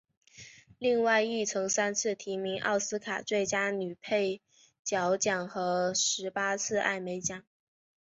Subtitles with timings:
[0.79, 4.41] 另外亦曾三次提名奥斯卡最佳女配
[4.83, 7.43] 角奖和十八次艾美奖。